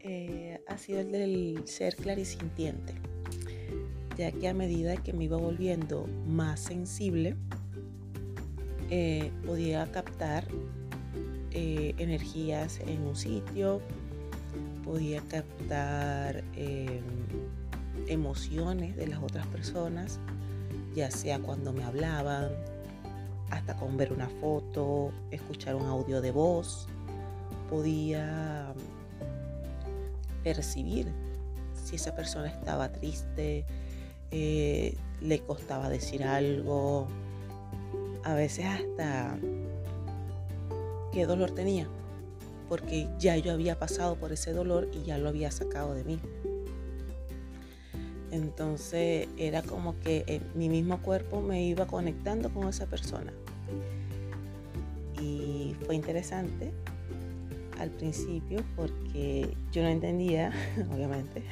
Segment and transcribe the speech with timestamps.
[0.00, 2.94] eh, ha sido el del ser clarisintiente,
[4.16, 7.34] ya que a medida que me iba volviendo más sensible,
[8.88, 10.46] eh, podía captar
[11.50, 13.80] eh, energías en un sitio,
[14.84, 17.02] podía captar em,
[18.06, 20.20] emociones de las otras personas,
[20.94, 22.50] ya sea cuando me hablaban,
[23.50, 26.86] hasta con ver una foto, escuchar un audio de voz,
[27.68, 28.72] podía
[30.42, 31.12] percibir
[31.84, 33.64] si esa persona estaba triste,
[34.30, 37.06] eh, le costaba decir algo,
[38.24, 39.38] a veces hasta
[41.12, 41.88] qué dolor tenía,
[42.68, 46.20] porque ya yo había pasado por ese dolor y ya lo había sacado de mí.
[48.30, 53.32] Entonces era como que eh, mi mismo cuerpo me iba conectando con esa persona.
[55.20, 56.72] Y fue interesante
[57.78, 60.52] al principio porque yo no entendía,
[60.92, 61.42] obviamente.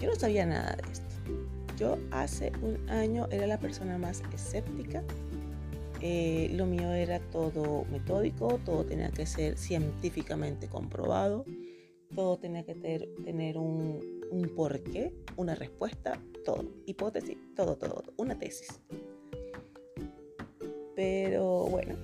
[0.00, 1.06] Yo no sabía nada de esto.
[1.76, 5.02] Yo hace un año era la persona más escéptica.
[6.00, 11.44] Eh, lo mío era todo metódico, todo tenía que ser científicamente comprobado,
[12.14, 18.80] todo tenía que tener un, un porqué, una respuesta, todo, hipótesis, todo, todo, una tesis.
[20.94, 21.96] Pero bueno,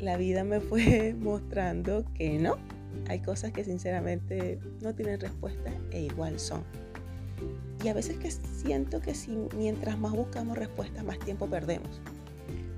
[0.00, 2.56] la vida me fue mostrando que no.
[3.08, 6.64] Hay cosas que sinceramente no tienen respuesta e igual son.
[7.84, 12.00] Y a veces que siento que si mientras más buscamos respuestas, más tiempo perdemos.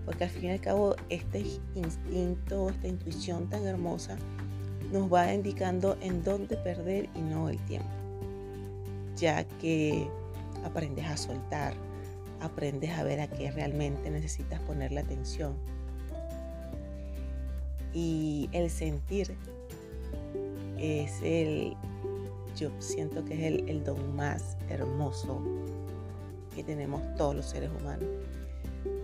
[0.04, 4.16] Porque al fin y al cabo este instinto, esta intuición tan hermosa
[4.92, 7.88] nos va indicando en dónde perder y no el tiempo.
[9.16, 10.06] Ya que
[10.64, 11.74] aprendes a soltar,
[12.40, 15.54] aprendes a ver a qué realmente necesitas ponerle atención
[17.92, 19.36] y el sentir
[20.78, 21.76] es el,
[22.56, 25.42] yo siento que es el, don más hermoso
[26.54, 28.08] que tenemos todos los seres humanos,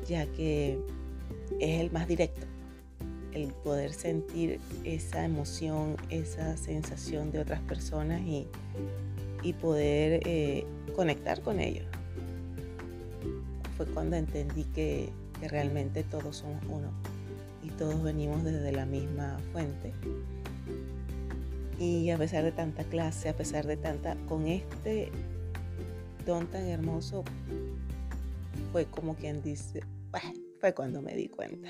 [0.06, 0.78] ya que
[1.60, 2.46] es el más directo,
[3.32, 8.46] el poder sentir esa emoción, esa sensación de otras personas y,
[9.60, 11.86] poder eh, conectar con ellos.
[13.76, 16.90] Fue cuando entendí que realmente todos somos uno
[17.66, 19.92] y todos venimos desde la misma fuente.
[21.80, 25.10] Y a pesar de tanta clase, a pesar de tanta, con este
[26.24, 27.24] don tan hermoso,
[28.72, 29.82] fue como quien dice,
[30.60, 31.68] fue cuando me di cuenta.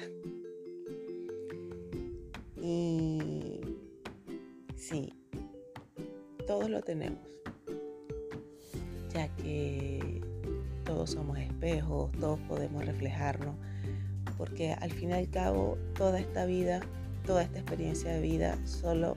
[2.63, 3.61] Y
[4.77, 5.15] sí,
[6.47, 7.27] todos lo tenemos,
[9.15, 10.21] ya que
[10.85, 13.57] todos somos espejos, todos podemos reflejarnos
[14.39, 16.81] porque al fin y al cabo toda esta vida,
[17.27, 19.17] toda esta experiencia de vida solo,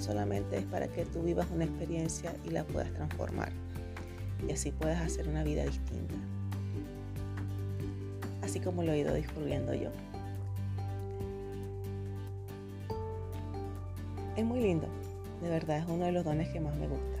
[0.00, 3.50] solamente es para que tú vivas una experiencia y la puedas transformar
[4.46, 6.14] y así puedas hacer una vida distinta.
[8.42, 9.90] Así como lo he ido descubriendo yo.
[14.36, 14.86] Es muy lindo,
[15.42, 17.18] de verdad es uno de los dones que más me gusta.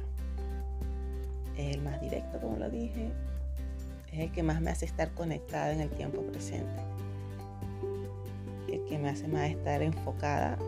[1.58, 3.10] Es el más directo, como lo dije,
[4.12, 6.80] es el que más me hace estar conectada en el tiempo presente
[8.88, 10.58] que me hace más estar enfocada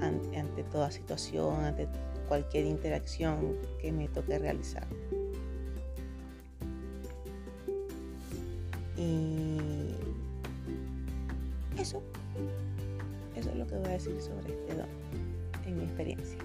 [0.00, 1.88] ante, toda situación, ante
[2.28, 4.86] cualquier interacción que me toque realizar.
[8.96, 9.94] Y
[11.78, 12.02] eso,
[13.36, 14.88] eso es lo que voy a decir sobre este don,
[15.66, 16.38] en mi experiencia.